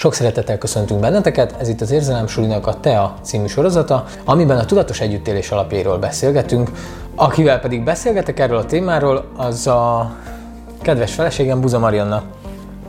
[0.00, 4.64] Sok szeretettel köszöntünk benneteket, ez itt az Érzelem Sulinak a TEA című sorozata, amiben a
[4.64, 6.70] tudatos együttélés alapjairól beszélgetünk.
[7.14, 10.10] Akivel pedig beszélgetek erről a témáról, az a
[10.82, 12.22] kedves feleségem Buza Marianna,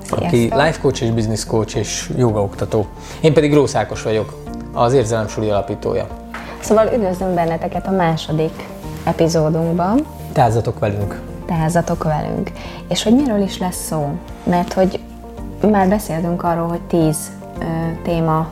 [0.10, 2.88] aki life coach és business coach és jogaoktató.
[3.22, 4.34] Én pedig Rósz Ákos vagyok,
[4.74, 6.08] az Érzelem Suli alapítója.
[6.60, 8.68] Szóval üdvözlöm benneteket a második
[9.04, 10.06] epizódunkban.
[10.34, 11.22] Tázatok velünk.
[11.46, 12.52] Tázatok velünk.
[12.90, 14.10] És hogy miről is lesz szó?
[14.44, 15.00] Mert hogy
[15.68, 17.64] már beszéltünk arról, hogy tíz ö,
[18.04, 18.48] téma,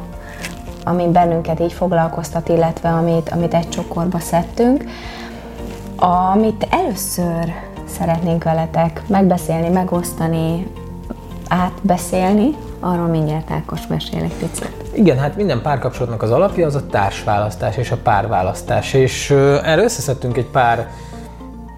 [0.83, 4.83] ami bennünket így foglalkoztat, illetve amit, amit egy csokorba szedtünk.
[5.95, 7.53] Amit először
[7.85, 10.67] szeretnénk veletek megbeszélni, megosztani,
[11.47, 14.71] átbeszélni, arról mindjárt Ákos mesél egy picit.
[14.93, 19.29] Igen, hát minden párkapcsolatnak az alapja az a társválasztás és a párválasztás, és
[19.63, 20.87] erre összeszedtünk egy pár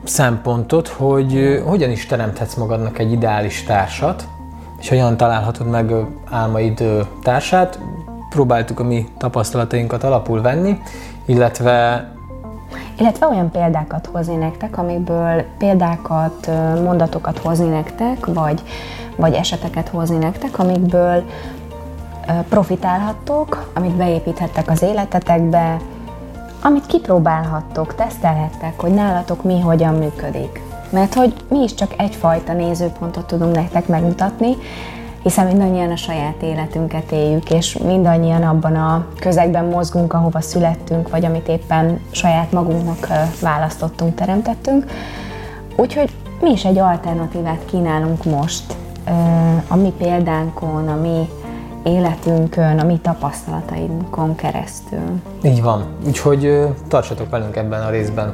[0.04, 4.28] szempontot, hogy hogyan is teremthetsz magadnak egy ideális társat,
[4.80, 5.94] és hogyan találhatod meg
[6.30, 6.84] álmaid
[7.24, 7.80] társát.
[8.30, 10.82] Próbáltuk a mi tapasztalatainkat alapul venni,
[11.26, 12.08] illetve
[13.00, 16.50] illetve olyan példákat hozni nektek, amikből példákat,
[16.84, 18.64] mondatokat hozni nektek, vagy,
[19.16, 21.24] vagy eseteket hozni nektek, amikből
[22.50, 25.78] profitálhattok, amit beépíthettek az életetekbe,
[26.62, 30.69] amit kipróbálhattok, tesztelhettek, hogy nálatok mi hogyan működik.
[30.90, 34.56] Mert hogy mi is csak egyfajta nézőpontot tudunk nektek megmutatni,
[35.24, 41.26] hiszen mindannyian a saját életünket éljük, és mindannyian abban a közegben mozgunk, ahova születtünk, vagy
[41.26, 43.08] amit éppen saját magunknak
[43.42, 44.86] választottunk, teremtettünk.
[45.76, 46.10] Úgyhogy
[46.42, 48.76] mi is egy alternatívát kínálunk most
[49.68, 51.30] a mi példánkon, a mi
[51.84, 55.22] életünkön, a mi tapasztalatainkon keresztül.
[55.44, 55.86] Így van.
[56.08, 58.34] Úgyhogy tartsatok velünk ebben a részben.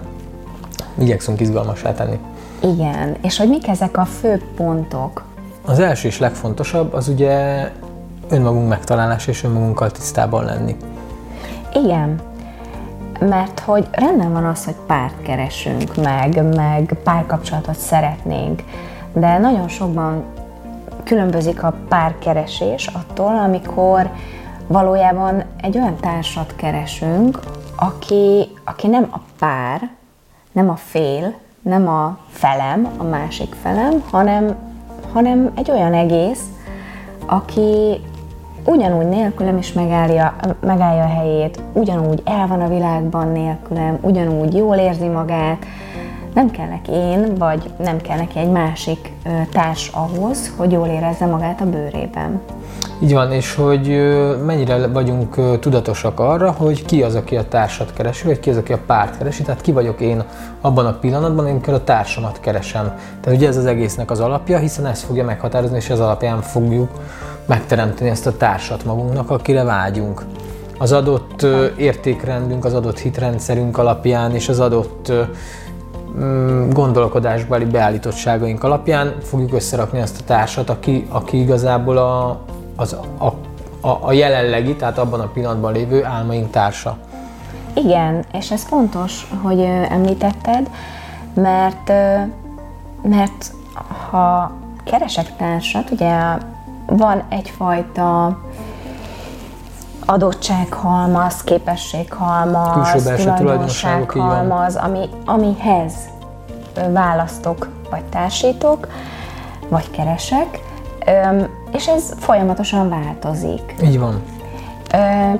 [0.97, 2.19] Igyekszünk izgalmasá tenni.
[2.65, 5.23] Igen, és hogy mik ezek a fő pontok?
[5.65, 7.67] Az első és legfontosabb az ugye
[8.29, 10.75] önmagunk megtalálása és önmagunkkal tisztában lenni.
[11.73, 12.19] Igen,
[13.19, 18.63] mert hogy rendben van az, hogy párt keresünk meg, meg párkapcsolatot szeretnénk,
[19.13, 20.23] de nagyon sokban
[21.03, 24.09] különbözik a párkeresés attól, amikor
[24.67, 27.39] valójában egy olyan társat keresünk,
[27.75, 29.89] aki, aki nem a pár,
[30.51, 34.55] nem a fél, nem a felem, a másik felem, hanem,
[35.13, 36.43] hanem egy olyan egész,
[37.25, 38.01] aki
[38.65, 44.75] ugyanúgy nélkülem is megállja, megállja a helyét, ugyanúgy el van a világban nélkülem, ugyanúgy jól
[44.75, 45.65] érzi magát,
[46.33, 49.11] nem kell neki én, vagy nem kell neki egy másik
[49.51, 52.41] társ ahhoz, hogy jól érezze magát a bőrében.
[52.99, 54.13] Így van, és hogy
[54.45, 58.73] mennyire vagyunk tudatosak arra, hogy ki az, aki a társat keresi, vagy ki az, aki
[58.73, 60.23] a párt keresi, tehát ki vagyok én
[60.61, 62.83] abban a pillanatban, amikor a társamat keresem.
[63.21, 66.89] Tehát ugye ez az egésznek az alapja, hiszen ez fogja meghatározni, és ez alapján fogjuk
[67.45, 70.21] megteremteni ezt a társat magunknak, akire vágyunk.
[70.77, 71.45] Az adott
[71.77, 75.11] értékrendünk, az adott hitrendszerünk alapján, és az adott
[76.19, 82.39] Mm, gondolkodásbeli beállítottságaink alapján fogjuk összerakni azt a társat, aki, aki igazából a,
[82.75, 83.25] az, a,
[83.87, 86.97] a, a jelenlegi, tehát abban a pillanatban lévő álmaink társa.
[87.73, 89.59] Igen, és ez fontos, hogy
[89.89, 90.69] említetted,
[91.33, 91.91] mert,
[93.01, 93.53] mert
[94.09, 94.51] ha
[94.83, 96.37] keresek társat, ugye
[96.85, 98.39] van egyfajta
[100.05, 103.03] adottsághalmaz, képességhalmaz,
[103.37, 105.93] tulajdonsághalmaz, ami, amihez
[106.91, 108.87] választok, vagy társítok,
[109.69, 110.59] vagy keresek,
[111.71, 113.75] és ez folyamatosan változik.
[113.83, 114.21] Így van.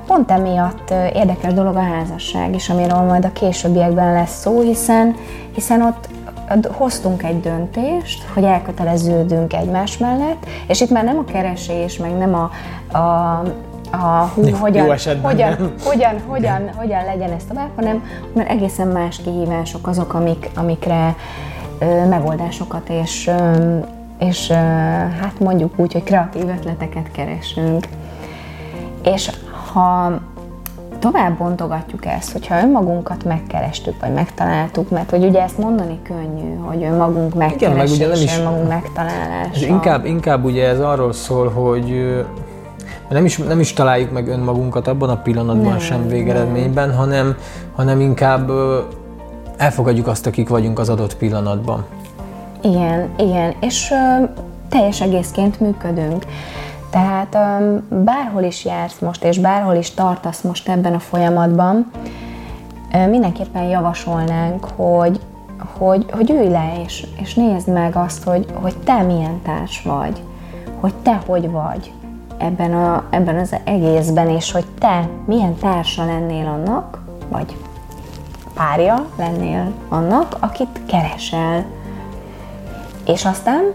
[0.06, 5.14] Pont emiatt érdekes dolog a házasság is, amiről majd a későbbiekben lesz szó, hiszen,
[5.54, 6.08] hiszen ott
[6.72, 12.34] hoztunk egy döntést, hogy elköteleződünk egymás mellett, és itt már nem a keresés, meg nem
[12.34, 12.50] a,
[12.98, 13.42] a
[13.90, 15.74] a hú, hogyan, hogyan, nem.
[15.84, 21.16] hogyan, hogyan, hogyan legyen ez tovább, hanem mert egészen más kihívások azok, amik, amikre
[21.78, 23.78] ö, megoldásokat és, ö,
[24.18, 24.50] és
[25.20, 27.86] hát mondjuk úgy, hogy kreatív ötleteket keresünk.
[29.02, 29.30] És
[29.72, 30.20] ha
[30.98, 36.82] tovább bontogatjuk ezt, hogyha önmagunkat megkerestük, vagy megtaláltuk, mert hogy ugye ezt mondani könnyű, hogy
[36.82, 39.66] önmagunk megkeresés, Igen, meg ugye nem is, önmagunk megtalálása.
[39.66, 42.16] Inkább, inkább ugye ez arról szól, hogy
[43.08, 46.96] nem is, nem is találjuk meg önmagunkat abban a pillanatban nem, sem végeredményben, nem.
[46.96, 47.36] hanem,
[47.74, 48.50] hanem inkább
[49.56, 51.84] elfogadjuk azt, akik vagyunk az adott pillanatban.
[52.66, 54.24] Igen, igen, és ö,
[54.68, 56.26] teljes egészként működünk.
[56.90, 61.90] Tehát ö, bárhol is jársz most, és bárhol is tartasz most ebben a folyamatban,
[62.94, 65.20] ö, mindenképpen javasolnánk, hogy,
[65.78, 70.22] hogy, hogy ülj le, és, és nézd meg azt, hogy, hogy te milyen társ vagy,
[70.80, 71.92] hogy te hogy vagy,
[72.38, 77.56] ebben, a, ebben az egészben, és hogy te milyen társa lennél annak, vagy
[78.54, 81.75] párja lennél annak, akit keresel.
[83.06, 83.72] És aztán?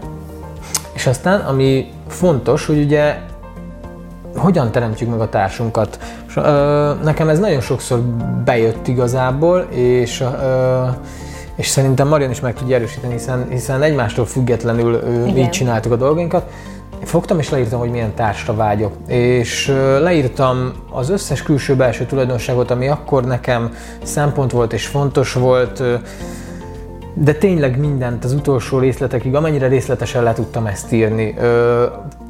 [0.92, 3.16] És aztán, ami fontos, hogy ugye
[4.36, 5.98] hogyan teremtjük meg a társunkat.
[7.02, 8.00] Nekem ez nagyon sokszor
[8.44, 10.24] bejött igazából, és
[11.54, 15.96] és szerintem Marian is meg tudja erősíteni, hiszen, hiszen egymástól függetlenül ö, így csináltuk a
[15.96, 16.50] dolgainkat.
[17.04, 18.92] Fogtam és leírtam, hogy milyen társra vágyok.
[19.06, 19.66] És
[20.00, 23.70] leírtam az összes külső-belső tulajdonságot, ami akkor nekem
[24.02, 25.82] szempont volt és fontos volt,
[27.14, 31.34] de tényleg mindent az utolsó részletekig, amennyire részletesen le tudtam ezt írni.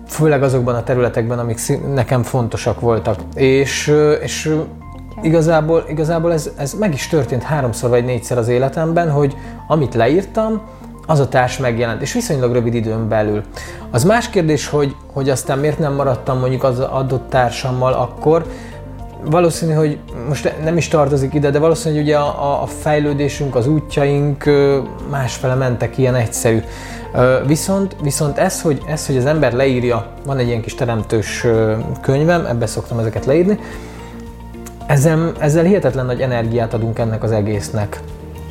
[0.07, 1.59] Főleg azokban a területekben, amik
[1.95, 3.17] nekem fontosak voltak.
[3.35, 4.57] És, és
[5.23, 9.37] igazából, igazából ez, ez meg is történt háromszor vagy négyszer az életemben, hogy
[9.67, 10.61] amit leírtam,
[11.07, 13.43] az a társ megjelent, és viszonylag rövid időn belül.
[13.91, 18.45] Az más kérdés, hogy, hogy aztán miért nem maradtam mondjuk az adott társammal akkor,
[19.25, 19.99] valószínű, hogy
[20.29, 24.45] most nem is tartozik ide, de valószínű, hogy ugye a, a fejlődésünk, az útjaink
[25.11, 26.63] másfele mentek ilyen egyszerű.
[27.47, 31.47] Viszont, viszont ez hogy, ez, hogy az ember leírja, van egy ilyen kis teremtős
[32.01, 33.59] könyvem, ebbe szoktam ezeket leírni,
[34.87, 38.01] ezzel, ezzel hihetetlen nagy energiát adunk ennek az egésznek.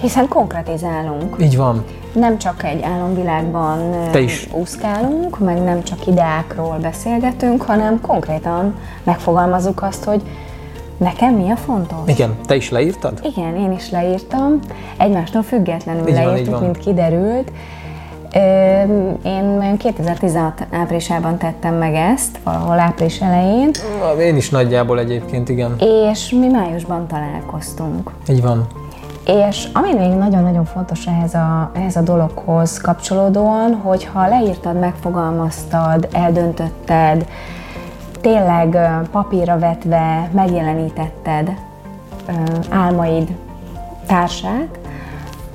[0.01, 1.35] Hiszen konkretizálunk.
[1.39, 1.83] Így van.
[2.13, 4.47] Nem csak egy álomvilágban Te is.
[4.53, 10.21] úszkálunk, meg nem csak ideákról beszélgetünk, hanem konkrétan megfogalmazunk azt, hogy
[11.01, 11.97] nekem mi a fontos.
[12.05, 13.19] Igen, te is leírtad?
[13.23, 14.59] Igen, én is leírtam.
[14.97, 17.51] Egymástól függetlenül így leírtuk, van, mint kiderült.
[19.23, 23.71] Én 2016 áprilisában tettem meg ezt, valahol április elején.
[24.19, 25.75] Én is nagyjából egyébként, igen.
[26.11, 28.11] És mi májusban találkoztunk.
[28.29, 28.67] Így van.
[29.25, 36.07] És ami még nagyon-nagyon fontos ehhez a, ehhez a dologhoz kapcsolódóan, hogy ha leírtad, megfogalmaztad,
[36.11, 37.25] eldöntötted,
[38.21, 38.77] tényleg
[39.11, 41.51] papírra vetve megjelenítetted
[42.69, 43.27] álmaid
[44.07, 44.79] társát,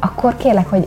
[0.01, 0.87] akkor kérlek, hogy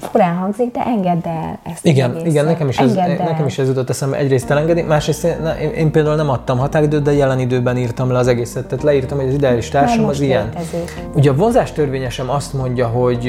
[0.00, 1.86] furán hangzik, de engedd el ezt.
[1.86, 4.16] Igen, igen nekem, is ez, nekem is ez jutott eszembe.
[4.16, 8.26] Egyrészt elengedni, másrészt én, én például nem adtam határidőt, de jelen időben írtam le az
[8.26, 8.66] egészet.
[8.66, 10.44] Tehát leírtam, hogy az ideális társam az ilyen.
[10.44, 11.06] Létezik.
[11.14, 13.28] Ugye a vonzás törvényesem azt mondja, hogy,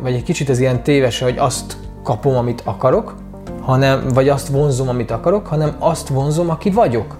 [0.00, 3.14] vagy egy kicsit ez ilyen téves, hogy azt kapom, amit akarok,
[3.62, 7.16] hanem, vagy azt vonzom, amit akarok, hanem azt vonzom, aki vagyok.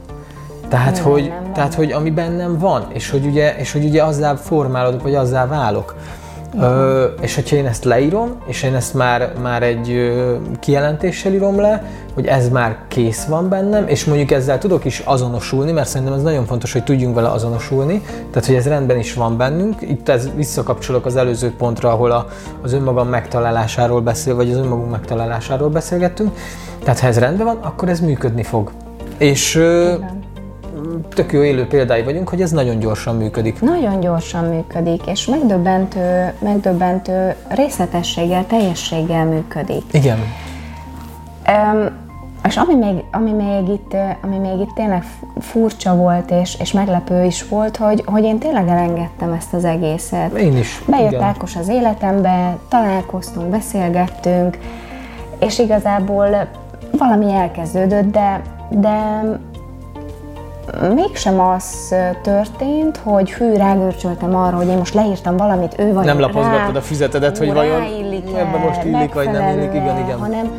[0.68, 4.02] Tehát, nem, hogy, nem, tehát hogy ami bennem van, és hogy ugye, és hogy ugye
[4.04, 5.94] azzá formálódok, vagy azzá válok.
[6.60, 10.12] Ö, és hogyha én ezt leírom, és én ezt már, már egy
[10.60, 11.84] kijelentéssel írom le,
[12.14, 16.22] hogy ez már kész van bennem, és mondjuk ezzel tudok is azonosulni, mert szerintem ez
[16.22, 19.80] nagyon fontos, hogy tudjunk vele azonosulni, tehát hogy ez rendben is van bennünk.
[19.80, 22.26] Itt ez visszakapcsolok az előző pontra, ahol a,
[22.62, 26.30] az önmagam megtalálásáról beszél, vagy az önmagunk megtalálásáról beszélgettünk.
[26.84, 28.70] Tehát ha ez rendben van, akkor ez működni fog.
[29.18, 29.94] És ö,
[31.08, 33.60] tök jó élő példái vagyunk, hogy ez nagyon gyorsan működik.
[33.60, 39.82] Nagyon gyorsan működik, és megdöbbentő, megdöbbentő részletességgel, teljességgel működik.
[39.90, 40.18] Igen.
[41.48, 42.00] Um,
[42.44, 45.04] és ami még, ami, még itt, ami még itt tényleg
[45.40, 50.32] furcsa volt, és, és meglepő is volt, hogy, hogy én tényleg elengedtem ezt az egészet.
[50.32, 50.82] Én is.
[50.86, 51.22] Bejött igen.
[51.22, 54.58] Ákos az életembe, találkoztunk, beszélgettünk,
[55.38, 56.48] és igazából
[56.98, 59.22] valami elkezdődött, de, de
[60.94, 66.20] mégsem az történt, hogy hű, rágörcsöltem arra, hogy én most leírtam valamit, ő vagy Nem
[66.20, 67.82] lapozgattad a füzetedet, hogy vajon
[68.36, 70.18] ebben most illik, vagy nem illik, igen, igen.
[70.18, 70.50] Hanem,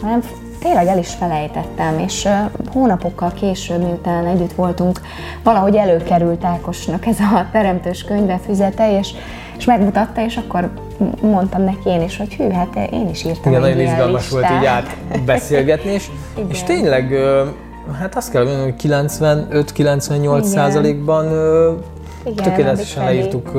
[0.00, 0.22] hanem
[0.62, 2.28] tényleg el is felejtettem, és
[2.72, 5.00] hónapokkal később, miután együtt voltunk,
[5.42, 9.10] valahogy előkerült Ákosnak ez a teremtős könyve füzete, és,
[9.58, 10.70] és megmutatta, és akkor
[11.20, 14.50] mondtam neki én is, hogy hű, hát én is írtam Igen, nagyon izgalmas listát.
[14.50, 16.10] volt így átbeszélgetni, és,
[16.52, 17.14] és tényleg
[17.98, 21.26] Hát azt kell mondani, hogy 95-98 százalékban
[22.36, 23.54] tökéletesen leírtuk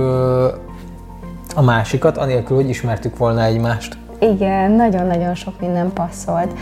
[1.56, 3.98] a másikat, anélkül, hogy ismertük volna egymást.
[4.20, 6.54] Igen, nagyon-nagyon sok minden passzolt.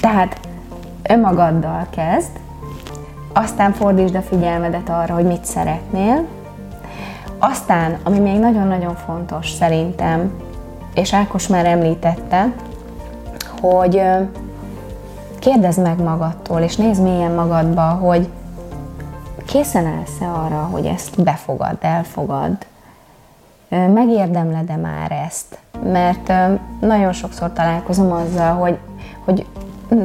[0.00, 0.40] Tehát
[1.08, 2.30] önmagaddal kezd,
[3.32, 6.26] aztán fordítsd a figyelmedet arra, hogy mit szeretnél,
[7.38, 10.32] aztán, ami még nagyon-nagyon fontos szerintem,
[10.94, 12.52] és Ákos már említette,
[13.60, 14.02] hogy
[15.40, 18.28] kérdezd meg magadtól, és nézd mélyen magadba, hogy
[19.46, 22.56] készen állsz-e arra, hogy ezt befogad, elfogad,
[23.68, 25.58] megérdemled-e már ezt?
[25.82, 26.32] Mert
[26.80, 28.78] nagyon sokszor találkozom azzal, hogy,
[29.24, 29.46] hogy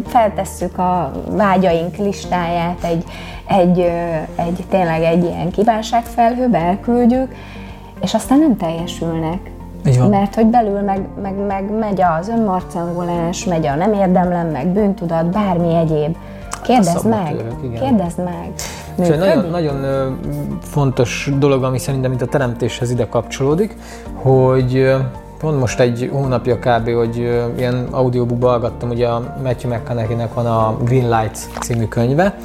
[0.07, 3.03] feltesszük a vágyaink listáját egy,
[3.47, 3.79] egy,
[4.35, 7.35] egy tényleg egy ilyen kívánságfelhőbe, elküldjük,
[8.01, 9.51] és aztán nem teljesülnek.
[9.85, 10.09] Így van.
[10.09, 15.25] Mert hogy belül meg, meg, meg megy az önmarcangolás, megy a nem érdemlem, meg bűntudat,
[15.25, 16.15] bármi egyéb.
[16.63, 17.81] Kérdezd meg, igen.
[17.81, 18.51] kérdezd meg.
[18.97, 19.85] Egy nagyon, nagyon
[20.61, 23.77] fontos dolog, ami szerintem itt a teremtéshez ide kapcsolódik,
[24.13, 24.95] hogy
[25.39, 27.17] pont most egy hónapja kb., hogy
[27.57, 32.35] ilyen audiobookba hallgattam, ugye a Matthew mcconaughey van a Green Lights című könyve,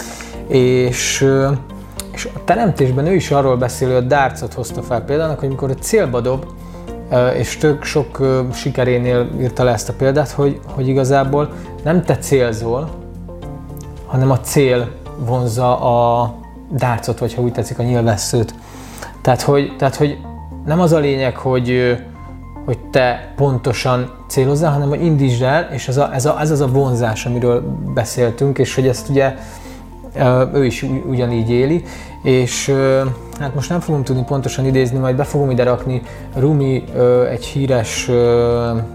[0.46, 1.26] és
[2.12, 5.70] és a teremtésben ő is arról beszél, hogy a dárcot hozta fel például, hogy amikor
[5.70, 6.44] a célba dob,
[7.36, 8.20] és tök sok
[8.52, 11.52] sikerénél írta le ezt a példát, hogy, hogy igazából
[11.84, 12.88] nem te célzol,
[14.06, 14.88] hanem a cél
[15.18, 16.34] vonza a
[16.70, 18.54] dárcot, vagy ha úgy tetszik, a nyilvesszőt.
[19.22, 20.18] Tehát hogy, tehát, hogy
[20.66, 21.96] nem az a lényeg, hogy,
[22.64, 26.60] hogy te pontosan célozzál, hanem hogy indítsd el, és ez, a, ez, a, ez az
[26.60, 27.62] a vonzás, amiről
[27.94, 29.34] beszéltünk, és hogy ezt ugye
[30.54, 31.84] ő is ugyanígy éli,
[32.22, 32.72] és
[33.40, 36.02] hát most nem fogom tudni pontosan idézni, majd be fogom ide rakni.
[36.36, 36.84] Rumi
[37.30, 38.10] egy híres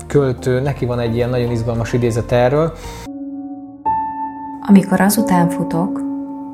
[0.07, 2.73] költő, neki van egy ilyen nagyon izgalmas idézet erről.
[4.67, 6.01] Amikor azután futok,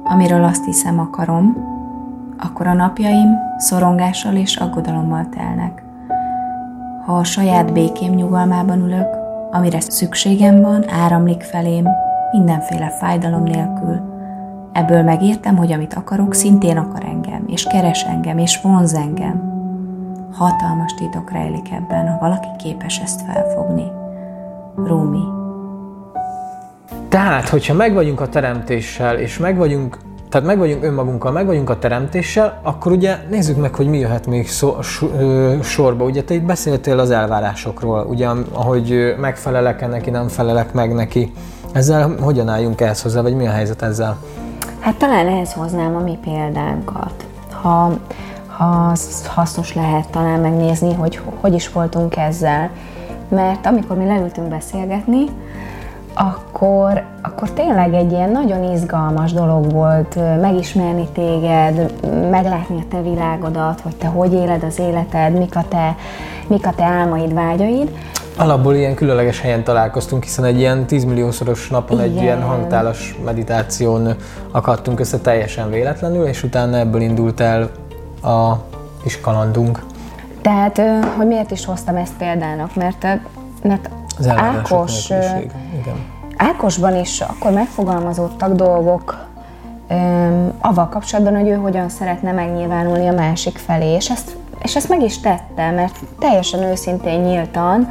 [0.04, 1.70] amiről azt hiszem akarom,
[2.40, 5.84] akkor a napjaim szorongással és aggodalommal telnek.
[7.06, 9.08] Ha a saját békém nyugalmában ülök,
[9.52, 11.88] amire szükségem van, áramlik felém,
[12.32, 14.11] mindenféle fájdalom nélkül,
[14.74, 19.50] Ebből megértem, hogy amit akarok, szintén akar engem, és keres engem, és vonz engem.
[20.34, 23.92] Hatalmas titok rejlik ebben, ha valaki képes ezt felfogni.
[24.76, 25.24] Rumi.
[27.10, 29.98] Tehát, hogyha megvagyunk a teremtéssel, és megvagyunk
[30.30, 34.28] tehát meg vagyunk önmagunkkal, meg vagyunk a teremtéssel, akkor ugye nézzük meg, hogy mi jöhet
[34.28, 34.76] még szó,
[35.62, 36.04] sorba.
[36.04, 41.32] Ugye te itt beszéltél az elvárásokról, ugye ahogy megfelelek-e neki, nem felelek meg neki.
[41.74, 44.18] Ezzel hogyan álljunk ehhez hozzá, vagy mi a helyzet ezzel?
[44.82, 47.26] Hát talán ehhez hoznám a mi példánkat.
[47.62, 47.92] Ha,
[48.48, 48.94] ha
[49.28, 52.70] hasznos lehet talán megnézni, hogy hogy is voltunk ezzel.
[53.28, 55.26] Mert amikor mi leültünk beszélgetni,
[56.14, 61.94] akkor, akkor tényleg egy ilyen nagyon izgalmas dolog volt megismerni téged,
[62.30, 65.96] meglátni a te világodat, hogy te hogy éled az életed, mik a te,
[66.48, 67.98] mik a te álmaid, vágyaid.
[68.38, 72.10] Alapból ilyen különleges helyen találkoztunk, hiszen egy ilyen 10 milliószoros napon Igen.
[72.10, 74.16] egy ilyen hangtálas meditáción
[74.52, 77.72] akadtunk össze teljesen véletlenül, és utána ebből indult el
[78.24, 78.56] a
[79.04, 79.84] kis kalandunk.
[80.42, 80.82] Tehát,
[81.18, 82.76] hogy miért is hoztam ezt példának?
[82.76, 83.08] Mert,
[83.64, 85.96] mert az Ákos, Igen.
[86.38, 89.30] Ákosban is akkor megfogalmazódtak dolgok
[90.60, 95.02] avval kapcsolatban, hogy ő hogyan szeretne megnyilvánulni a másik felé, és ezt, és ezt meg
[95.02, 97.90] is tette, mert teljesen őszintén nyíltan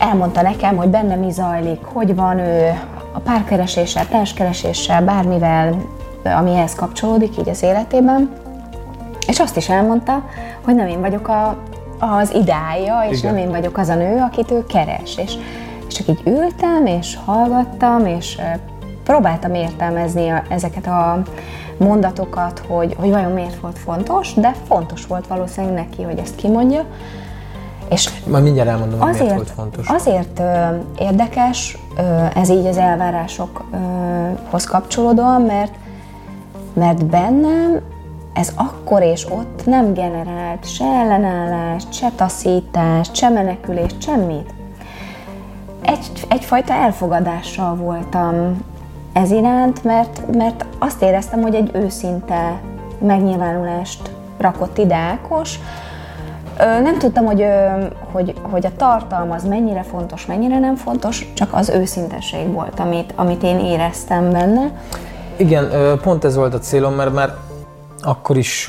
[0.00, 2.78] elmondta nekem, hogy benne mi zajlik, hogy van ő
[3.12, 5.74] a párkereséssel, társkereséssel, bármivel,
[6.24, 8.30] ami ehhez kapcsolódik így az életében.
[9.26, 10.24] És azt is elmondta,
[10.64, 11.56] hogy nem én vagyok a,
[11.98, 13.34] az idája, és Igen.
[13.34, 15.16] nem én vagyok az a nő, akit ő keres.
[15.16, 15.36] És,
[15.88, 18.38] és csak így ültem, és hallgattam, és
[19.04, 21.22] próbáltam értelmezni a, ezeket a
[21.78, 26.84] mondatokat, hogy, hogy vajon miért volt fontos, de fontos volt valószínűleg neki, hogy ezt kimondja.
[27.90, 29.88] És Majd mindjárt elmondom, azért, miért volt fontos.
[29.88, 35.72] Azért ö, érdekes ö, ez így az elvárásokhoz kapcsolódóan, mert,
[36.74, 37.80] mert bennem
[38.32, 44.54] ez akkor és ott nem generált se ellenállást, se taszítást, se menekülést, semmit.
[45.82, 48.64] Egy, egyfajta elfogadással voltam
[49.12, 52.60] ez iránt, mert, mert azt éreztem, hogy egy őszinte
[52.98, 55.58] megnyilvánulást rakott ide Ákos,
[56.82, 57.44] nem tudtam, hogy,
[58.12, 63.12] hogy, hogy a tartalma az mennyire fontos, mennyire nem fontos, csak az őszinteség volt, amit,
[63.16, 64.72] amit én éreztem benne.
[65.36, 65.70] Igen,
[66.02, 67.34] pont ez volt a célom, mert már
[68.02, 68.68] akkor is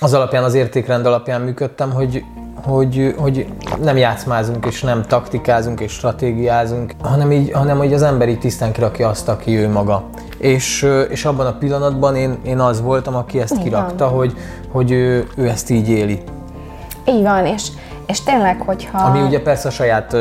[0.00, 2.24] az alapján, az értékrend alapján működtem, hogy,
[2.64, 3.46] hogy, hogy
[3.82, 8.72] nem játszmázunk, és nem taktikázunk, és stratégiázunk, hanem így, hanem hogy az ember így tisztán
[8.72, 10.04] kirakja azt, aki ő maga.
[10.38, 14.36] És, és abban a pillanatban én, én az voltam, aki ezt kirakta, hogy,
[14.72, 16.22] hogy ő, ő ezt így éli.
[17.08, 17.68] Így van, és,
[18.06, 18.98] és tényleg, hogyha...
[18.98, 20.16] Ami ugye persze a saját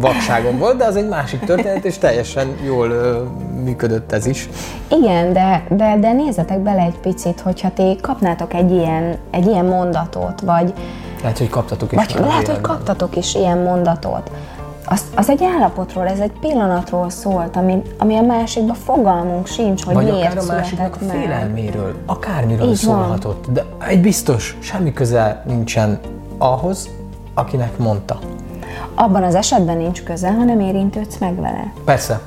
[0.00, 2.88] vakságom volt, de az egy másik történet, és teljesen jól
[3.64, 4.48] működött ez is.
[4.90, 9.64] Igen, de, de, de nézzetek bele egy picit, hogyha ti kapnátok egy ilyen, egy ilyen
[9.64, 10.72] mondatot, vagy...
[11.22, 11.98] Lehet, hogy kaptatok is.
[11.98, 14.30] Vagy lehet, hogy kaptatok is ilyen mondatot.
[14.90, 19.94] Az, az egy állapotról, ez egy pillanatról szólt, ami, ami a másikban fogalmunk sincs, hogy
[19.94, 23.54] Vagy miért akár a másiknak a félelméről, akármiről Így szólhatott, van.
[23.54, 26.00] de egy biztos, semmi köze nincsen
[26.38, 26.88] ahhoz,
[27.34, 28.18] akinek mondta.
[28.94, 31.72] Abban az esetben nincs köze, hanem érintődsz meg vele.
[31.84, 32.20] Persze.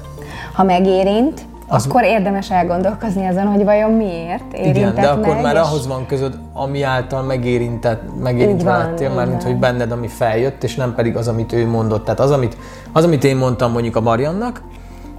[0.53, 1.41] Ha megérint,
[1.75, 1.85] az...
[1.85, 5.61] akkor érdemes elgondolkozni ezen, hogy vajon miért érintett Igen, de akkor meg, már és...
[5.61, 10.75] ahhoz van közöd, ami által megérintett, megérintve lettél, már mint hogy benned, ami feljött, és
[10.75, 12.03] nem pedig az, amit ő mondott.
[12.03, 12.57] Tehát az, amit,
[12.91, 14.61] az, amit én mondtam mondjuk a Mariannak,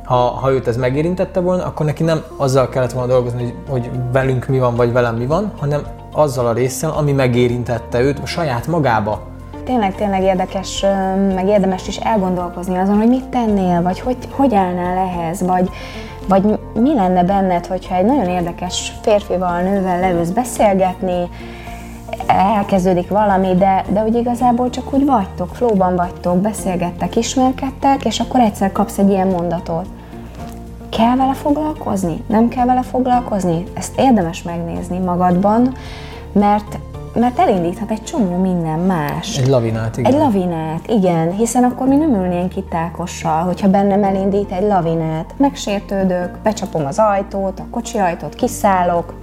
[0.05, 3.91] ha, ha őt ez megérintette volna, akkor neki nem azzal kellett volna dolgozni, hogy, hogy
[4.13, 5.83] velünk mi van, vagy velem mi van, hanem
[6.13, 9.21] azzal a résszel, ami megérintette őt a saját magába.
[9.65, 10.85] Tényleg, tényleg érdekes,
[11.35, 15.71] meg érdemes is elgondolkozni azon, hogy mit tennél, vagy hogy, hogy állnál ehhez, vagy,
[16.29, 21.29] vagy mi lenne benned, hogyha egy nagyon érdekes férfival, nővel leülsz beszélgetni,
[22.27, 28.41] elkezdődik valami, de, de úgy igazából csak úgy vagytok, flóban vagytok, beszélgettek, ismerkedtek, és akkor
[28.41, 29.87] egyszer kapsz egy ilyen mondatot.
[30.89, 32.25] Kell vele foglalkozni?
[32.27, 33.65] Nem kell vele foglalkozni?
[33.75, 35.75] Ezt érdemes megnézni magadban,
[36.33, 36.79] mert
[37.15, 39.39] mert elindíthat egy csomó minden más.
[39.39, 40.13] Egy lavinát, igen.
[40.13, 45.35] Egy lavinát, igen, hiszen akkor mi nem ülnénk itt Ákossal, hogyha bennem elindít egy lavinát.
[45.37, 49.15] Megsértődök, becsapom az ajtót, a kocsi ajtót, kiszállok,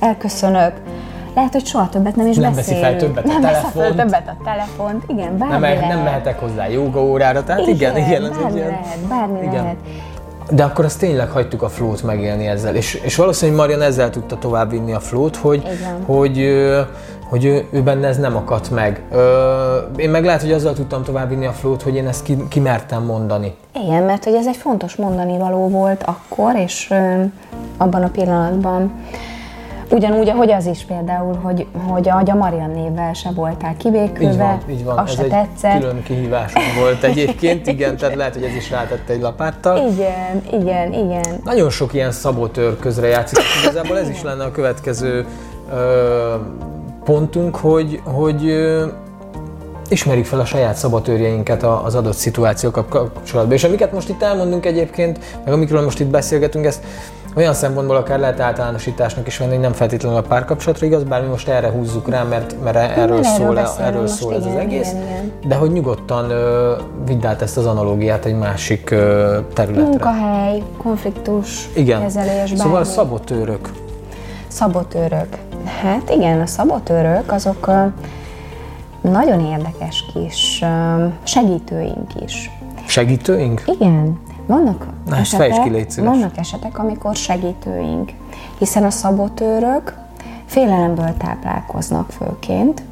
[0.00, 0.72] elköszönök,
[1.34, 2.84] lehet, hogy soha többet nem is nem beszélünk.
[2.84, 3.74] veszi fel többet a nem telefont.
[3.74, 5.88] veszi fel többet a telefont, igen, bármi Nem, lehet.
[5.88, 8.70] nem mehetek hozzá joga órára, tehát igen, igen, igen ez egy bármi ilyen...
[8.70, 9.52] lehet, bármi igen.
[9.52, 9.76] lehet.
[10.50, 14.36] De akkor azt tényleg hagytuk a flót megélni ezzel, és, és valószínűleg Marian ezzel tudta
[14.38, 16.02] továbbvinni a flót, hogy, Igen.
[16.06, 16.38] hogy,
[17.30, 19.02] hogy ő, ő benne ez nem akadt meg.
[19.10, 23.04] Ö, én meg lehet, hogy azzal tudtam továbbvinni a flót, hogy én ezt ki, kimertem
[23.04, 23.54] mondani.
[23.84, 27.22] Igen, mert hogy ez egy fontos mondani való volt akkor, és ö,
[27.76, 28.92] abban a pillanatban.
[29.92, 34.60] Ugyanúgy, ahogy az is például, hogy, hogy a Marian névvel se voltál kivékülve, Így van,
[34.70, 34.98] így van.
[34.98, 35.78] az ez se egy tetszett.
[35.78, 39.88] külön kihívásom volt egyébként, igen, tehát lehet, hogy ez is rátette egy lapáttal.
[39.92, 41.40] Igen, igen, igen.
[41.44, 43.38] Nagyon sok ilyen szabotőr közre játszik.
[43.62, 45.26] Igazából ez is lenne a következő
[45.72, 46.34] ö,
[47.04, 48.54] pontunk, hogy, hogy
[49.88, 53.54] ismerjük fel a saját szabotőrjeinket a- az adott szituációkkal kapcsolatban.
[53.56, 56.84] És amiket most itt elmondunk egyébként, meg amikről most itt beszélgetünk, ezt
[57.36, 61.28] olyan szempontból akár lehet általánosításnak is venni, hogy nem feltétlenül a párkapcsolatra igaz, bár mi
[61.28, 64.58] most erre húzzuk rá, mert, mert erről erről szól, erről most, szól ez az igen,
[64.58, 64.90] egész.
[64.90, 65.32] igen, igen.
[65.48, 66.72] De hogy nyugodtan ö,
[67.06, 69.88] vidd át ezt az analógiát egy másik ö, területre.
[69.88, 72.00] Munkahely, konfliktus, Igen.
[72.00, 72.88] kezelés, Szóval bármi.
[72.88, 73.68] szabotőrök.
[74.48, 75.28] Szabotőrök.
[75.82, 77.70] Hát igen, a szabotőrök azok
[79.00, 80.64] nagyon érdekes kis
[81.22, 82.50] segítőink is.
[82.86, 83.62] Segítőink?
[83.66, 88.10] Igen, vannak Na, fejtsd ki, vannak esetek, amikor segítőink,
[88.58, 89.98] hiszen a szabotőrök
[90.46, 92.82] félelemből táplálkoznak főként,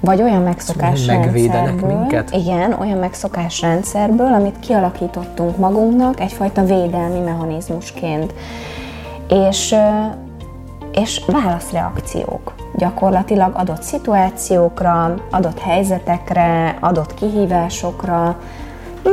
[0.00, 2.30] vagy olyan megszokásrendszerből, Megvédenek minket?
[2.30, 8.34] igen, olyan megszokásrendszerből, amit kialakítottunk magunknak egyfajta védelmi mechanizmusként.
[9.28, 9.74] És,
[10.92, 18.36] és válaszreakciók gyakorlatilag adott szituációkra, adott helyzetekre, adott kihívásokra,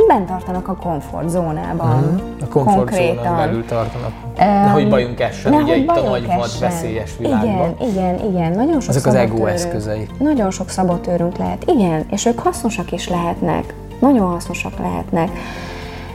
[0.08, 1.98] bent tartanak a komfortzónában.
[1.98, 2.44] Mhm.
[2.44, 4.12] A komfortzónán belül tartanak.
[4.38, 7.76] Nehogy bajunk essen, ugye Nehogy itt a nagy vad veszélyes világban.
[7.80, 8.52] Igen, igen, igen.
[8.52, 10.08] Nagyon sok Ezek az ego eszközei.
[10.20, 11.64] Nagyon sok szabotőrünk lehet.
[11.66, 13.74] Igen, és ők hasznosak is lehetnek.
[14.00, 15.30] Nagyon hasznosak lehetnek.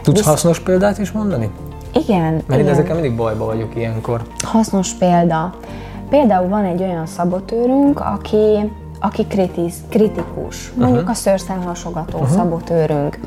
[0.03, 1.51] Tudsz Visz- hasznos példát is mondani?
[1.95, 2.73] Igen, Mert igen.
[2.73, 4.23] ezekkel mindig bajba vagyok ilyenkor.
[4.43, 5.55] Hasznos példa.
[6.09, 10.73] Például van egy olyan szabotőrünk, aki, aki kritiz, kritikus.
[10.77, 11.11] Mondjuk uh-huh.
[11.11, 12.37] a szőrszálhasogató uh-huh.
[12.37, 13.21] szabotőrünk.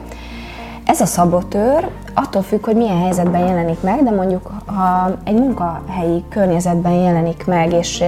[0.85, 6.23] Ez a szabotőr attól függ, hogy milyen helyzetben jelenik meg, de mondjuk ha egy munkahelyi
[6.29, 8.03] környezetben jelenik meg, és,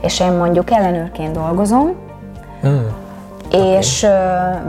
[0.00, 1.94] és én mondjuk ellenőrként dolgozom,
[2.60, 2.86] Hmm.
[3.50, 4.08] és ö,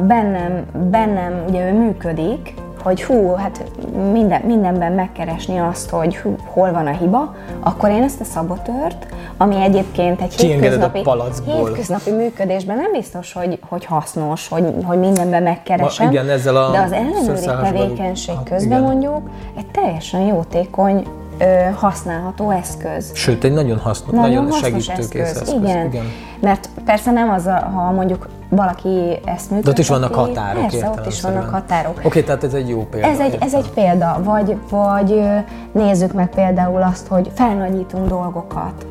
[0.08, 2.54] bennem, bennem ugye ő működik,
[2.89, 3.63] hogy hú, hát
[4.12, 9.06] minden, mindenben megkeresni azt, hogy hú, hol van a hiba, akkor én ezt a szabotőrt,
[9.38, 11.04] ami egyébként egy hétköznapi,
[11.45, 16.71] hétköznapi működésben nem biztos, hogy, hogy hasznos, hogy, hogy mindenben megkeresem, Ma- igen, ezzel a
[16.71, 18.82] de az ellenőri tevékenység Hát, közben igen.
[18.82, 21.06] mondjuk egy teljesen jótékony,
[21.38, 23.12] ö, használható eszköz.
[23.13, 25.41] Sőt, egy nagyon hasznos, Nagyon, nagyon, hasznos segítőkész eszköz.
[25.41, 25.62] eszköz.
[25.62, 25.86] Igen.
[25.86, 26.06] igen.
[26.39, 29.62] Mert persze nem az, a, ha mondjuk valaki ezt működteti.
[29.62, 31.97] De ott is vannak határok Persze, ott is vannak határok.
[31.97, 33.07] Oké, okay, tehát ez egy jó példa.
[33.07, 35.23] Ez egy, ez egy példa, vagy, vagy
[35.71, 38.85] nézzük meg például azt, hogy felnagyítunk dolgokat.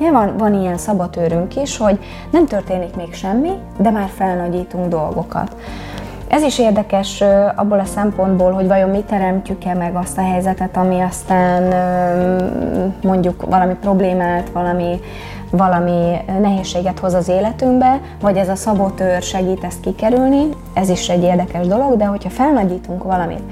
[0.00, 1.98] Ja, van, van ilyen szabatőrünk is, hogy
[2.30, 5.56] nem történik még semmi, de már felnagyítunk dolgokat.
[6.28, 11.00] Ez is érdekes abból a szempontból, hogy vajon mi teremtjük-e meg azt a helyzetet, ami
[11.00, 11.62] aztán
[13.02, 15.00] mondjuk valami problémát, valami,
[15.50, 21.22] valami nehézséget hoz az életünkbe, vagy ez a szabotőr segít ezt kikerülni, ez is egy
[21.22, 23.42] érdekes dolog, de hogyha felnagyítunk valamit,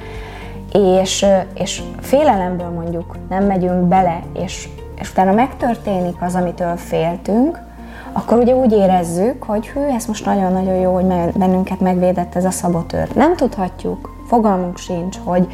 [0.73, 4.69] és, és félelemből mondjuk nem megyünk bele, és,
[5.01, 7.67] és utána megtörténik az, amitől féltünk,
[8.13, 12.51] akkor ugye úgy érezzük, hogy hű, ez most nagyon-nagyon jó, hogy bennünket megvédett ez a
[12.51, 13.09] szabotőr.
[13.15, 15.47] Nem tudhatjuk, fogalmunk sincs, hogy,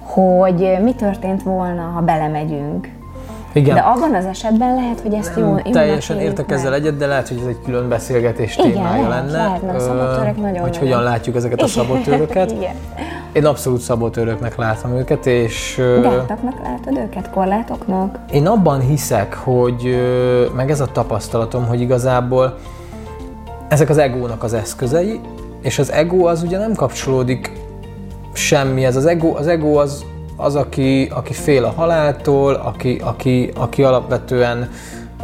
[0.00, 2.95] hogy mi történt volna, ha belemegyünk.
[3.56, 3.74] Igen.
[3.74, 7.28] De abban az esetben lehet, hogy ezt jó, jó Teljesen értek ezzel egyet, de lehet,
[7.28, 9.46] hogy ez egy külön beszélgetés Igen, témája lehet, lenne.
[9.46, 12.50] lehet, a szabotőrök nagyon Hogy hogyan látjuk ezeket a szabotőröket.
[12.58, 12.74] Igen.
[13.32, 18.18] Én abszolút szabotőröknek látom őket, és ö, Gátaknak látod őket, korlátoknak?
[18.32, 19.98] én abban hiszek, hogy
[20.56, 22.58] meg ez a tapasztalatom, hogy igazából
[23.68, 25.20] ezek az egónak az eszközei,
[25.62, 27.52] és az ego az ugye nem kapcsolódik
[28.32, 28.96] semmihez.
[28.96, 30.04] Az ego, az, ego az,
[30.36, 34.70] az aki, aki fél a haláltól, aki, aki, aki alapvetően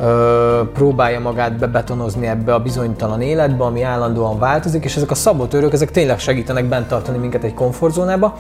[0.01, 5.73] ö, próbálja magát bebetonozni ebbe a bizonytalan életbe, ami állandóan változik, és ezek a szabotőrök,
[5.73, 8.37] ezek tényleg segítenek bent tartani minket egy komfortzónába.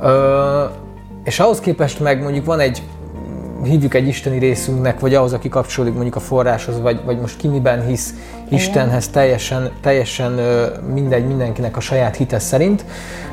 [0.00, 0.64] Ö,
[1.24, 2.82] és ahhoz képest meg mondjuk van egy
[3.62, 7.48] hívjuk egy isteni részünknek, vagy ahhoz, aki kapcsolódik mondjuk a forráshoz, vagy, vagy most ki
[7.48, 8.14] miben hisz
[8.48, 10.40] Istenhez, teljesen, teljesen
[10.94, 12.84] mindegy mindenkinek a saját hite szerint.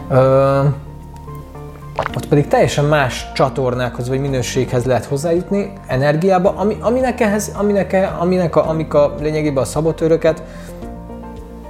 [0.10, 0.60] Ö,
[2.16, 8.16] ott pedig teljesen más csatornákhoz vagy minőséghez lehet hozzájutni, energiába, ami, aminek, ehhez, aminek, e-
[8.20, 10.44] aminek a, amik a lényegében a szabotőröket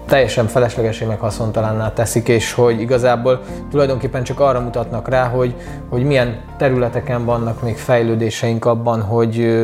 [0.05, 5.55] teljesen feleslegesé meg haszontalanná teszik, és hogy igazából tulajdonképpen csak arra mutatnak rá, hogy,
[5.89, 9.63] hogy milyen területeken vannak még fejlődéseink abban, hogy,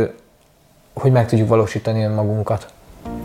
[0.93, 2.67] hogy meg tudjuk valósítani önmagunkat.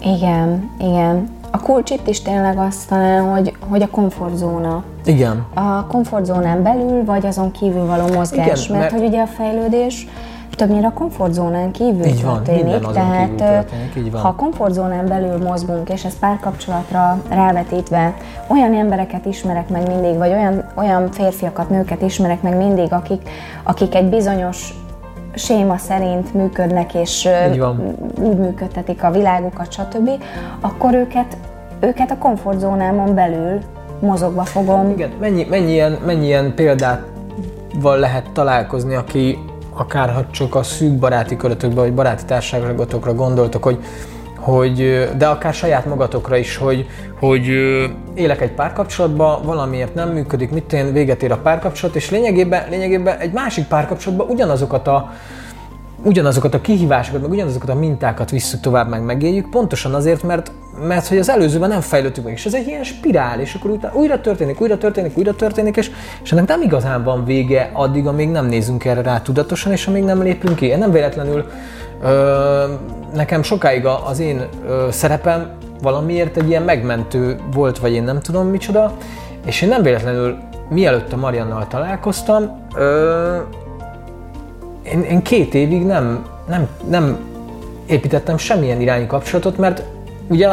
[0.01, 1.42] Igen, igen.
[1.63, 4.83] Kulcs itt is tényleg azt talán, hogy, hogy a komfortzóna.
[5.05, 5.45] Igen.
[5.55, 8.47] A komfortzónán belül, vagy azon kívül való mozgás.
[8.69, 10.07] Igen, mert, mert- hogy ugye a fejlődés
[10.57, 12.79] többnyire a komfortzónán kívül Így van, történik.
[12.93, 14.21] tehát kívül történik, így van.
[14.21, 18.15] ha a komfortzónán belül mozgunk, és ezt párkapcsolatra rávetítve,
[18.47, 23.29] olyan embereket ismerek meg mindig, vagy olyan, olyan férfiakat, nőket ismerek meg mindig, akik,
[23.63, 24.75] akik egy bizonyos
[25.35, 27.29] séma szerint működnek, és
[28.21, 30.11] úgy működtetik a világukat, stb.,
[30.61, 31.37] akkor őket,
[31.83, 33.59] őket a komfortzónámon belül
[34.01, 34.91] mozogva fogom.
[34.91, 39.39] Igen, mennyi, mennyi, ilyen, mennyi ilyen példával lehet találkozni, aki
[39.75, 43.79] akár ha csak a szűk baráti körötökbe, vagy baráti társaságokra gondoltok, hogy,
[44.39, 46.87] hogy, de akár saját magatokra is, hogy,
[47.21, 47.47] hogy
[48.15, 53.19] élek egy párkapcsolatban, valamiért nem működik, mit én véget ér a párkapcsolat, és lényegében, lényegében
[53.19, 55.13] egy másik párkapcsolatban ugyanazokat a,
[56.05, 60.53] ugyanazokat a kihívásokat, meg ugyanazokat a mintákat visszük tovább, meg megéljük, pontosan azért, mert,
[60.87, 63.95] mert hogy az előzőben nem fejlődtünk meg, és ez egy ilyen spirál, és akkor utána
[63.95, 65.91] újra történik, újra történik, újra történik, és,
[66.23, 70.05] és ennek nem igazán van vége addig, amíg nem nézünk erre rá tudatosan, és amíg
[70.05, 70.67] nem lépünk ki.
[70.67, 71.47] Én nem véletlenül
[72.03, 72.65] ö,
[73.15, 75.51] nekem sokáig az én ö, szerepem
[75.83, 78.97] valamiért egy ilyen megmentő volt, vagy én nem tudom micsoda,
[79.47, 80.39] és én nem véletlenül
[80.69, 83.37] mielőtt a Mariannal találkoztam, ö,
[84.83, 87.19] én, én két évig nem, nem, nem
[87.87, 89.83] építettem semmilyen irányú kapcsolatot, mert
[90.29, 90.49] ugye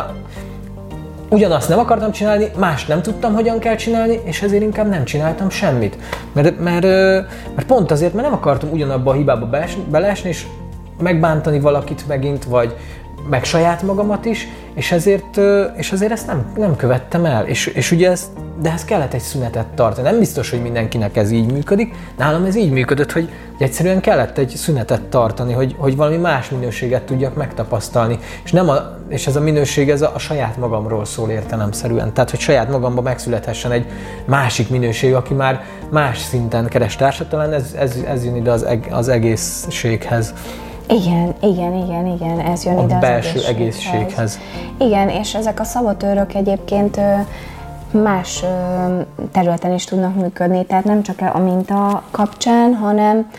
[1.30, 5.50] ugyanazt nem akartam csinálni, más nem tudtam, hogyan kell csinálni, és ezért inkább nem csináltam
[5.50, 5.98] semmit.
[6.34, 6.84] Mert, mert,
[7.56, 10.46] mert pont azért, mert nem akartam ugyanabba a hibába beesni, beleesni, és
[11.02, 12.76] megbántani valakit megint, vagy
[13.30, 14.48] meg saját magamat is,
[14.80, 15.40] és ezért,
[15.78, 17.48] és ezért ezt nem, nem követtem el.
[17.48, 18.30] És, és ugye ez,
[18.62, 20.10] de ez kellett egy szünetet tartani.
[20.10, 21.96] Nem biztos, hogy mindenkinek ez így működik.
[22.18, 27.04] Nálam ez így működött, hogy egyszerűen kellett egy szünetet tartani, hogy, hogy valami más minőséget
[27.04, 28.20] tudjak megtapasztalni.
[28.44, 32.14] És, nem a, és ez a minőség ez a, a saját magamról szól értelemszerűen.
[32.14, 33.86] Tehát, hogy saját magamban megszülethessen egy
[34.26, 38.64] másik minőség, aki már más szinten keres társat, talán ez, ez, ez jön ide az,
[38.64, 40.34] eg, az egészséghez,
[40.90, 43.48] Igen, igen, igen, igen, ez jön a ide az belső egészséghez.
[43.48, 44.40] egészséghez.
[44.78, 47.00] Igen, és ezek a szabotőrök egyébként
[47.92, 48.44] más
[49.32, 53.30] területen is tudnak működni, tehát nem csak a minta kapcsán, hanem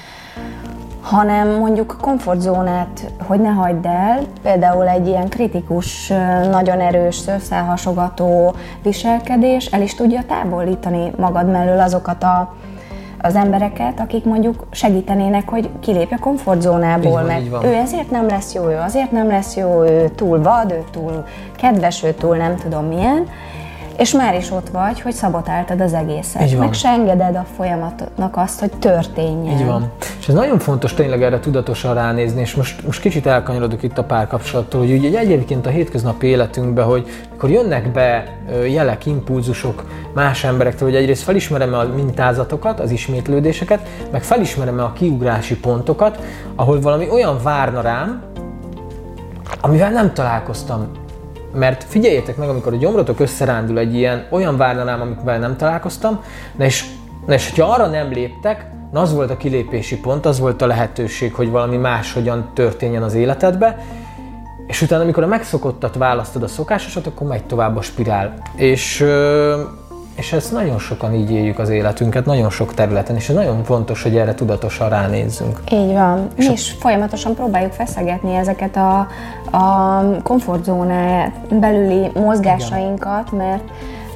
[1.00, 6.12] hanem mondjuk a komfortzónát, hogy ne hagyd el, például egy ilyen kritikus,
[6.50, 12.54] nagyon erős, szőrszálhasogató viselkedés el is tudja távolítani magad mellől azokat a
[13.22, 17.64] az embereket, akik mondjuk segítenének, hogy kilépj a komfortzónából, van, mert van.
[17.64, 21.24] ő ezért nem lesz jó, ő azért nem lesz jó, ő túl vad, ő túl
[21.56, 23.26] kedves, ő túl nem tudom milyen,
[23.96, 26.42] és már is ott vagy, hogy szabotáltad az egészet.
[26.42, 26.64] Így van.
[26.64, 29.58] Meg se engeded a folyamatnak azt, hogy történjen.
[29.58, 29.90] Így van.
[30.20, 34.04] És ez nagyon fontos tényleg erre tudatosan ránézni, és most, most kicsit elkanyarodok itt a
[34.04, 38.36] párkapcsolattól, hogy ugye egyébként a hétköznapi életünkben, hogy mikor jönnek be
[38.68, 45.56] jelek, impulzusok más emberektől, hogy egyrészt felismerem a mintázatokat, az ismétlődéseket, meg felismerem a kiugrási
[45.56, 46.18] pontokat,
[46.54, 48.22] ahol valami olyan várna rám,
[49.60, 50.90] amivel nem találkoztam.
[51.54, 56.20] Mert figyeljétek meg, amikor a gyomrotok összerándul egy ilyen, olyan várna rám, amikvel nem találkoztam,
[56.56, 56.84] na és,
[57.26, 60.66] na és hogyha arra nem léptek, na az volt a kilépési pont, az volt a
[60.66, 63.78] lehetőség, hogy valami máshogyan történjen az életedbe,
[64.66, 68.34] és utána, amikor a megszokottat választod a szokásosat, akkor megy tovább a spirál.
[68.56, 69.04] És,
[70.20, 74.02] és ezt nagyon sokan így éljük az életünket, nagyon sok területen, és ez nagyon fontos,
[74.02, 75.60] hogy erre tudatosan ránézzünk.
[75.72, 76.28] Így van.
[76.36, 78.98] És Mi is folyamatosan próbáljuk feszegetni ezeket a,
[79.56, 83.62] a komfortzónán belüli mozgásainkat, mert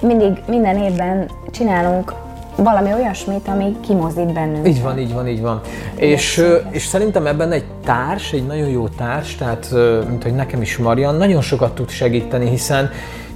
[0.00, 2.14] mindig minden évben csinálunk
[2.56, 4.68] valami olyasmit, ami kimozdít bennünk.
[4.68, 5.60] Így van, így van, így van.
[5.94, 9.68] És, és szerintem ebben egy társ, egy nagyon jó társ, tehát
[10.08, 12.90] mint hogy nekem is Marian, nagyon sokat tud segíteni, hiszen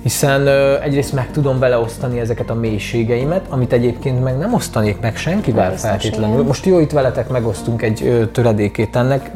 [0.09, 5.01] hiszen ö, egyrészt meg tudom vele osztani ezeket a mélységeimet, amit egyébként meg nem osztanék
[5.01, 6.35] meg senkivel Biztos, feltétlenül.
[6.35, 6.47] Igen.
[6.47, 9.31] Most jó, itt veletek megosztunk egy ö, töredékét ennek,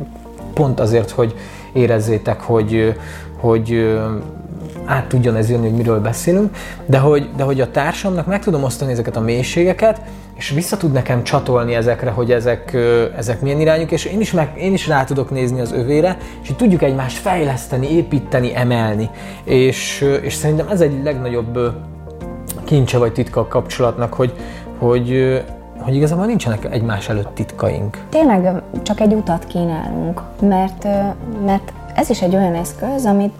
[0.54, 1.34] pont azért, hogy
[1.72, 2.94] érezzétek, hogy,
[3.36, 3.96] hogy
[4.84, 6.56] át tudjon ez jönni, hogy miről beszélünk,
[6.86, 10.00] de hogy, de hogy a társamnak meg tudom osztani ezeket a mélységeket,
[10.42, 12.76] és vissza tud nekem csatolni ezekre, hogy ezek,
[13.16, 16.50] ezek milyen irányuk, és én is, meg, én is rá tudok nézni az övére, és
[16.50, 19.10] így tudjuk egymást fejleszteni, építeni, emelni.
[19.44, 21.58] És, és szerintem ez egy legnagyobb
[22.64, 24.32] kincse vagy titka a kapcsolatnak, hogy,
[24.78, 25.42] hogy,
[25.78, 27.98] hogy igazából nincsenek egymás előtt titkaink.
[28.08, 30.86] Tényleg csak egy utat kínálunk, mert,
[31.44, 33.34] mert ez is egy olyan eszköz, amit,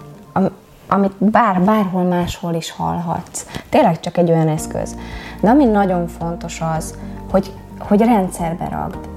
[0.87, 3.45] amit bár, bárhol máshol is hallhatsz.
[3.69, 4.95] Tényleg csak egy olyan eszköz.
[5.43, 6.97] De ami nagyon fontos az,
[7.31, 9.07] hogy, hogy rendszerbe ragd.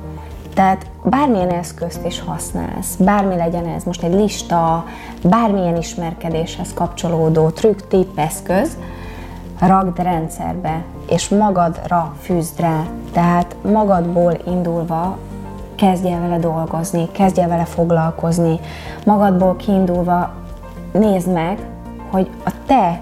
[0.54, 4.84] Tehát bármilyen eszközt is használsz, bármi legyen ez, most egy lista,
[5.22, 8.76] bármilyen ismerkedéshez kapcsolódó trükk, tipp, eszköz,
[9.60, 12.82] ragd rendszerbe, és magadra fűzd rá.
[13.12, 15.18] Tehát magadból indulva
[15.74, 18.60] kezdj el vele dolgozni, kezdj el vele foglalkozni,
[19.04, 20.32] magadból kiindulva
[20.92, 21.58] nézd meg,
[22.10, 23.00] hogy a te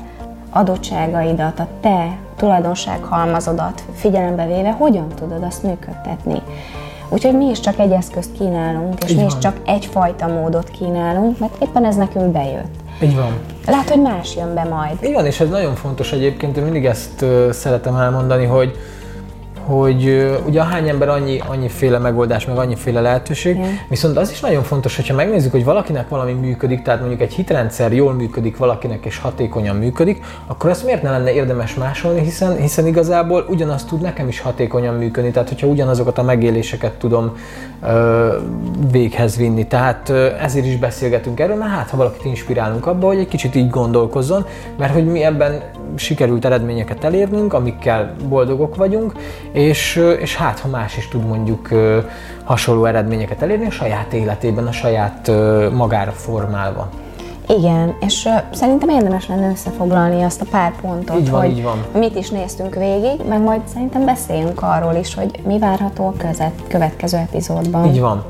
[0.50, 6.42] adottságaidat, a te tulajdonsághalmazodat figyelembe véve hogyan tudod azt működtetni.
[7.08, 9.32] Úgyhogy mi is csak egy eszközt kínálunk, és Így mi van.
[9.32, 12.74] is csak egyfajta módot kínálunk, mert éppen ez nekünk bejött.
[13.02, 13.32] Így van.
[13.66, 15.12] Lehet, hogy más jön be majd.
[15.12, 18.76] Van, és ez nagyon fontos egyébként, én mindig ezt szeretem elmondani, hogy
[19.64, 23.78] hogy ugye hány ember annyi, annyiféle megoldás, meg annyiféle lehetőség, Igen.
[23.88, 27.92] viszont az is nagyon fontos, hogyha megnézzük, hogy valakinek valami működik, tehát mondjuk egy hitrendszer
[27.92, 32.86] jól működik valakinek és hatékonyan működik, akkor ezt miért ne lenne érdemes másolni, hiszen, hiszen
[32.86, 37.36] igazából ugyanazt tud nekem is hatékonyan működni, tehát hogyha ugyanazokat a megéléseket tudom
[37.82, 38.36] ö,
[38.90, 39.66] véghez vinni.
[39.66, 43.54] Tehát ö, ezért is beszélgetünk erről, mert hát ha valakit inspirálunk abba, hogy egy kicsit
[43.54, 44.46] így gondolkozzon,
[44.78, 45.60] mert hogy mi ebben
[45.94, 49.12] sikerült eredményeket elérnünk, amikkel boldogok vagyunk,
[49.54, 51.68] és, és hát ha más is tud mondjuk
[52.44, 55.30] hasonló eredményeket elérni a saját életében, a saját
[55.72, 56.88] magára formálva.
[57.48, 61.84] Igen, és szerintem érdemes lenne összefoglalni azt a pár pontot, így van, hogy így van.
[61.92, 66.52] mit is néztünk végig, meg majd szerintem beszéljünk arról is, hogy mi várható a közet,
[66.68, 67.86] következő epizódban.
[67.86, 68.24] Így van.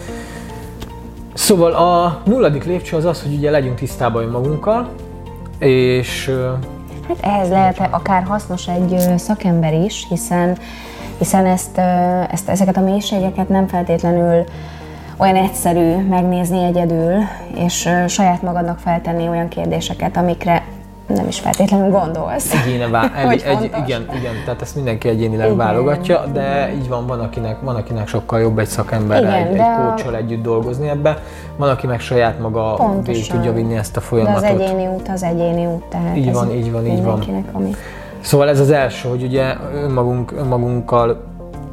[1.35, 4.89] Szóval a nulladik lépcső az az, hogy ugye legyünk tisztában magunkkal,
[5.59, 6.31] és
[7.09, 10.59] Hát ehhez lehet akár hasznos egy szakember is, hiszen,
[11.19, 11.79] hiszen ezt,
[12.31, 14.45] ezt, ezeket a mélységeket nem feltétlenül
[15.17, 17.15] olyan egyszerű megnézni egyedül,
[17.55, 20.63] és saját magadnak feltenni olyan kérdéseket, amikre
[21.07, 22.53] nem is feltétlenül gondolsz.
[22.65, 25.57] Egyéne vá- egy, egy, igen, igen, tehát ezt mindenki egyénileg igen.
[25.57, 30.17] válogatja, de így van, van akinek, van akinek sokkal jobb egy szakemberrel, egy, egy coachal
[30.17, 31.23] együtt dolgozni ebbe,
[31.57, 34.41] van aki meg saját maga végig tudja vinni ezt a folyamatot.
[34.41, 37.45] De az egyéni út az egyéni út, tehát így van, így van, így van.
[37.53, 37.71] Ami...
[38.25, 41.25] Szóval ez az első, hogy ugye önmagunk, önmagunkkal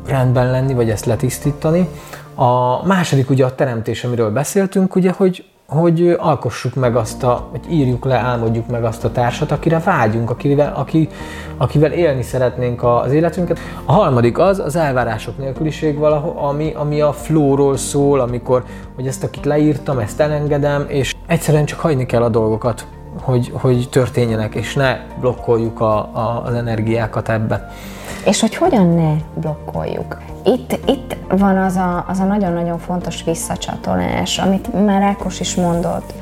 [0.05, 1.87] rendben lenni, vagy ezt letisztítani.
[2.35, 7.61] A második ugye a teremtés, amiről beszéltünk, ugye, hogy hogy alkossuk meg azt a, vagy
[7.69, 11.09] írjuk le, álmodjuk meg azt a társat, akire vágyunk, akivel, aki,
[11.57, 13.59] akivel élni szeretnénk az életünket.
[13.85, 18.63] A harmadik az az elvárások nélküliség valahol, ami, ami a flowról szól, amikor,
[18.95, 22.85] hogy ezt akit leírtam, ezt elengedem, és egyszerűen csak hagyni kell a dolgokat,
[23.21, 27.71] hogy, hogy történjenek, és ne blokkoljuk a, a, az energiákat ebbe.
[28.25, 30.17] És hogy hogyan ne blokkoljuk.
[30.45, 36.13] Itt, itt van az a, az a nagyon-nagyon fontos visszacsatolás, amit már Ákos is mondott,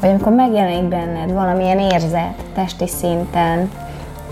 [0.00, 3.70] hogy amikor megjelenik benned valamilyen érzet testi szinten,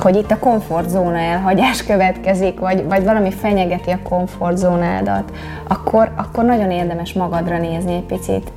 [0.01, 5.33] hogy itt a komfortzóna elhagyás következik, vagy, vagy valami fenyegeti a komfortzónádat,
[5.69, 8.53] akkor, akkor nagyon érdemes magadra nézni egy picit,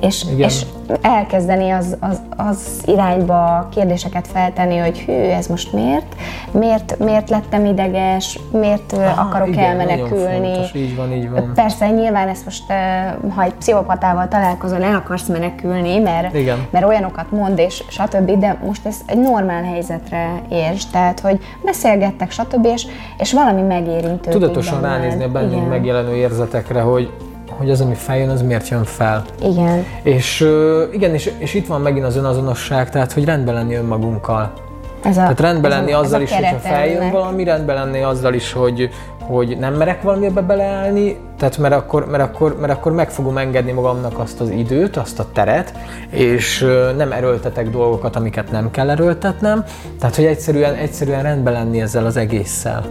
[0.00, 0.62] és, és
[1.00, 6.14] elkezdeni az, az, az irányba kérdéseket feltenni, hogy hű, ez most miért?
[6.50, 8.38] Miért, miért lettem ideges?
[8.52, 10.52] Miért Aha, akarok igen, elmenekülni?
[10.52, 11.52] Fontos, így van, így van.
[11.54, 12.64] Persze, nyilván ezt most,
[13.34, 16.66] ha egy pszichopatával találkozol, el akarsz menekülni, mert, igen.
[16.70, 22.30] mert olyanokat mond, és stb., de most ez egy normál helyzetre érts, tehát, hogy beszélgettek,
[22.30, 22.86] stb., és,
[23.18, 24.30] és valami megérintő.
[24.30, 27.10] Tudatosan ránézni a bennünk megjelenő érzetekre, hogy
[27.56, 29.24] hogy az, ami feljön, az miért jön fel.
[29.42, 29.84] Igen.
[30.02, 30.48] És
[30.92, 34.52] igen, és, és itt van megint az önazonosság, tehát hogy rendben lenni önmagunkkal.
[35.02, 38.02] Ez a, Tehát rendben ez lenni a, azzal ez is, hogyha feljön valami, rendben lenni
[38.02, 42.92] azzal is, hogy, hogy nem merek valamibe beleállni, tehát mert akkor, mert, akkor, mert akkor
[42.92, 45.72] meg fogom engedni magamnak azt az időt, azt a teret,
[46.10, 49.64] és nem erőltetek dolgokat, amiket nem kell erőltetnem.
[49.98, 52.84] Tehát, hogy egyszerűen, egyszerűen rendben lenni ezzel az egésszel.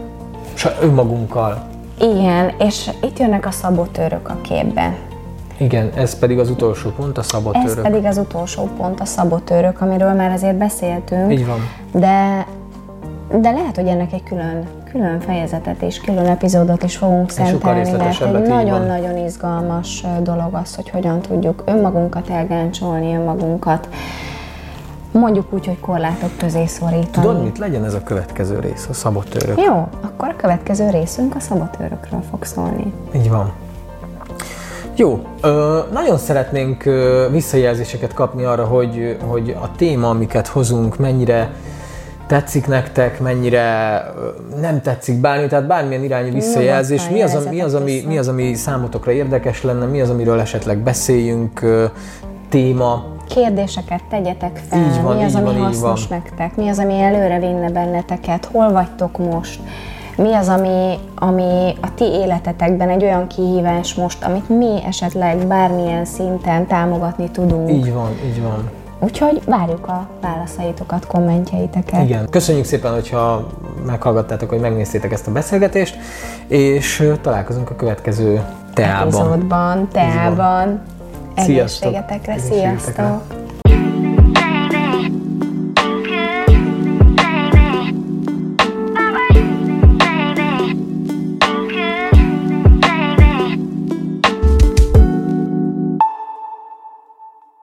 [0.56, 1.71] És önmagunkkal.
[2.02, 4.96] Igen, és itt jönnek a szabotőrök a képbe.
[5.58, 7.78] Igen, ez pedig az utolsó pont, a szabotőrök.
[7.78, 11.32] Ez pedig az utolsó pont, a szabotőrök, amiről már azért beszéltünk.
[11.32, 11.60] Így van.
[11.92, 12.46] De,
[13.42, 18.22] de lehet, hogy ennek egy külön, külön fejezetet és külön epizódot is fogunk szentelni, mert
[18.22, 23.88] egy nagyon-nagyon izgalmas dolog az, hogy hogyan tudjuk önmagunkat elgáncsolni, önmagunkat
[25.12, 27.28] mondjuk úgy, hogy korlátok közé szorítani.
[27.28, 27.58] Tudod mit?
[27.58, 29.62] Legyen ez a következő rész, a szabotőrök.
[29.62, 32.93] Jó, akkor a következő részünk a szabotőrökről fog szólni.
[33.15, 33.52] Így van.
[34.95, 41.52] Jó, ö, nagyon szeretnénk ö, visszajelzéseket kapni arra, hogy, hogy a téma, amiket hozunk, mennyire
[42.28, 44.04] tetszik nektek, mennyire
[44.60, 48.54] nem tetszik bármi, tehát bármilyen irányú visszajelzés, mi az, mi, az, ami, mi az, ami
[48.54, 51.62] számotokra érdekes lenne, mi az, amiről esetleg beszéljünk,
[52.50, 53.11] téma.
[53.34, 57.39] Kérdéseket tegyetek fel, így van, mi az, ami van, hasznos nektek, mi az, ami előre
[57.39, 59.60] vinne benneteket, hol vagytok most,
[60.17, 66.06] mi az, ami, ami a ti életetekben egy olyan kihívás most, amit mi esetleg bármilyen
[66.06, 67.70] szinten támogatni tudunk.
[67.70, 68.70] Így van, így van.
[69.00, 72.04] Úgyhogy várjuk a válaszaitokat, kommentjeiteket.
[72.04, 72.30] Igen.
[72.30, 73.48] Köszönjük szépen, hogyha
[73.86, 75.98] meghallgattátok, hogy megnéztétek ezt a beszélgetést,
[76.48, 78.41] és találkozunk a következő
[78.74, 79.08] teában.
[79.08, 80.82] Epizódban, teában.
[81.36, 82.94] Egészségetekre, sziasztok!
[82.94, 83.41] sziasztok.